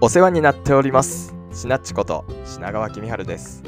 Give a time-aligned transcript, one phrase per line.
[0.00, 1.34] お世話になっております。
[1.52, 3.64] しなっちこと品川公春です。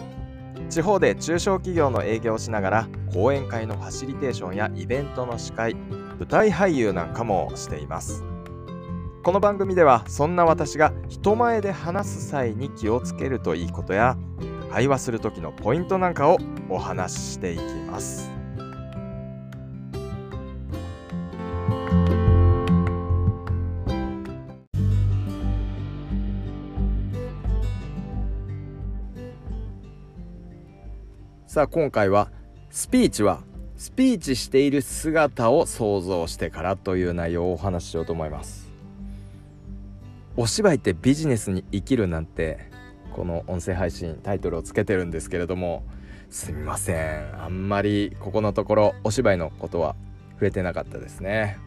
[0.69, 8.23] 地方で中小企業の営業をしながら講演会のファシリテーションやイベントの司会舞台俳優なんかもしています。
[9.25, 14.17] この番組ではそんな私が人前で話す際に気をつけるといいことや
[14.71, 16.39] 会話する時のポイントなんかを
[16.69, 18.40] お話ししていきます。
[31.51, 32.31] さあ今回は
[32.71, 33.43] スピーチは
[33.77, 38.71] スピーチしている姿を想像してからという内容をお話ししようと思います。
[40.37, 42.71] お芝居ってビジネスに生きるなんて
[43.13, 45.83] この音声配信タイトルをつけてるんですけれども
[46.29, 47.43] すみません。
[47.43, 49.97] あんまりここのところお芝居のことは
[50.35, 51.59] 触れてなかったですね。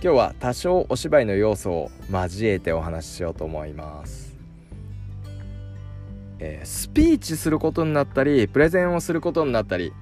[0.00, 4.23] 今日は多少お芝居の要素を交えてお話ししようと思います。
[6.46, 9.94] えー、スピーチすることになったりプレゼンをすることになったり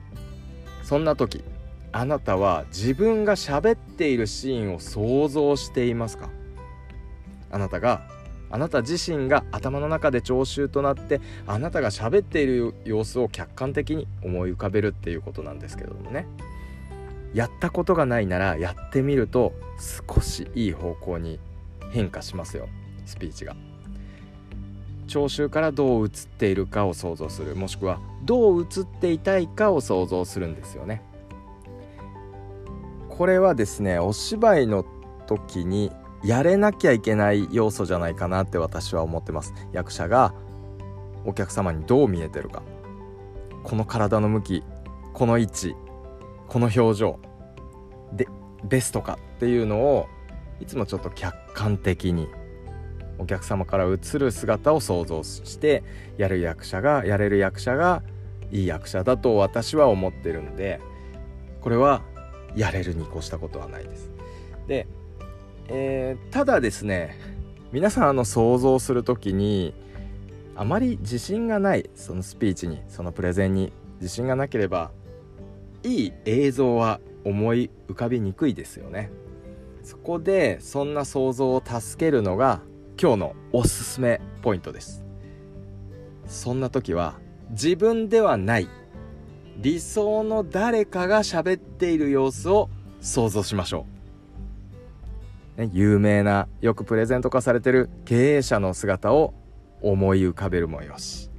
[0.82, 1.44] そんな時
[1.92, 6.30] あなたは自分が喋っているシーンを想像していますか？
[7.52, 8.02] あなたが
[8.50, 16.26] あなた自身が頭の中で聴衆となってあなたが喋っている様子を客観的に思い浮かべるっていうことなんですけどもね
[17.34, 19.52] やったことがないならやってみると
[20.08, 21.38] 少しいい方向に
[21.92, 22.68] 変化しますよ
[23.06, 23.54] スピーチが。
[25.12, 31.02] 聴衆からどう映っているかを想像するもしくはどう映っていたいかを想像するんですよね。
[33.10, 34.86] これはですねお芝居の
[35.26, 35.92] 時に
[36.24, 39.52] やれなきゃいけない要素じゃないかなって私は思ってます。
[39.70, 40.32] 役者が
[41.26, 42.62] お客様にどう見えてるか。
[43.64, 44.64] この体の向き
[45.12, 45.76] この位置
[46.48, 47.18] この表情
[48.14, 48.28] で
[48.64, 50.06] ベストかっていうのを
[50.58, 52.28] いつもちょっと客観的に
[53.22, 55.84] お客様から映る姿を想像して
[56.18, 58.02] やる役者がやれる役者が
[58.50, 60.80] いい役者だと私は思ってるんで
[61.60, 62.02] これは
[62.54, 64.10] やれるに越したことはないです。
[64.66, 64.86] で、
[65.68, 67.18] えー、ただですね
[67.72, 69.72] 皆さんあの想像する時に
[70.54, 74.90] あまり自信がないそのスピーチにそのプレゼンに自信がなければ
[75.84, 79.10] いい映像は思い浮かびにくいですよね。
[79.82, 82.60] そこでそんな想像を助けるのが
[83.00, 85.04] 今日のおすすめポイントです。
[86.26, 87.18] そんな時は
[87.50, 88.68] 自分ではない
[89.58, 92.70] 理想の誰かが喋っている様子を
[93.00, 93.86] 想像しましょ
[95.58, 99.34] う、ね、有名なよくプレゼント化されてる経営者の姿を
[99.82, 101.30] 思い浮かべるもよし。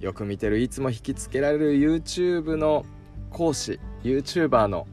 [0.00, 2.84] よく見てるいつも引きつけられる YouTube の
[3.30, 4.86] 講師 YouTuber の、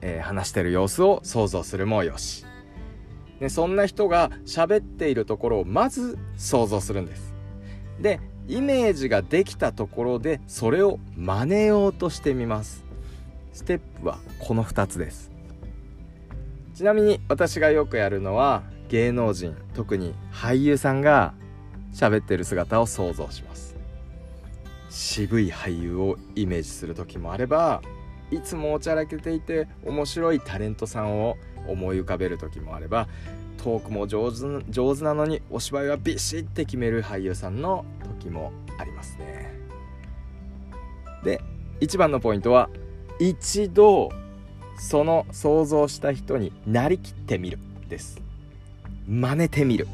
[0.00, 2.46] えー、話してる様子を想像するもよし。
[3.40, 7.34] ね、そんな人が喋っているところをまず想像するんです。
[8.00, 12.84] でイメージができたところでそれを真似ようとしてみます。
[13.52, 15.30] ステップはこの2つです。
[16.74, 21.34] ちなみに私がよくやるのは芸能人特に俳優さんが
[21.92, 23.76] 喋ってる姿を想像します。
[24.90, 27.82] 渋い俳優をイメージする時もあれば
[28.30, 31.36] いつもおちゃらけていて面白いタレントさんを
[31.68, 33.08] 思い浮かべる時もあれば
[33.58, 34.38] トークも上手
[34.68, 37.84] 上手なのにお芝居はビシッて決める俳優さんの
[38.20, 39.54] 時もありますね。
[41.22, 41.40] で
[41.80, 42.68] 一番のポイントは
[43.18, 44.10] 一度
[44.78, 47.58] その想像した人になりきってみる
[47.88, 48.20] です。
[49.08, 49.86] 真似てみる。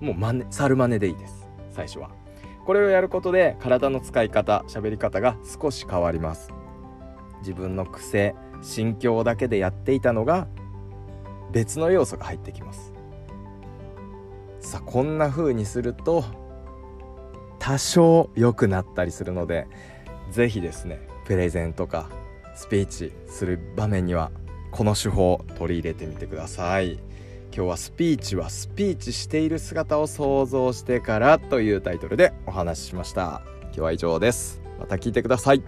[0.00, 1.46] もう真似猿真似でいいです。
[1.72, 2.10] 最初は。
[2.64, 6.50] これをやることで体の使い方喋り方が少し変わります。
[7.40, 10.48] 自分の癖心境だけでやっていたのが
[11.52, 12.92] 別の要素が入ってきます。
[14.60, 16.24] さあこんな風にすると
[17.58, 19.66] 多少良くなったりするので
[20.30, 22.10] 是非ですねプレゼンとか
[22.54, 24.30] スピーチする場面には
[24.70, 26.98] この手法を取り入れてみてください。
[27.54, 33.42] 今日はスピーチはスピーチしている姿を想像してからというタイトルでお話ししました。
[33.64, 34.60] 今日は以上です。
[34.78, 35.62] また聞いてください。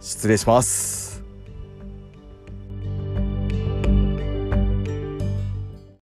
[0.00, 1.11] 失礼します。